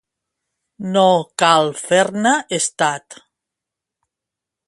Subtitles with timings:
[0.93, 1.03] No
[1.43, 3.19] cal fer-ne estat.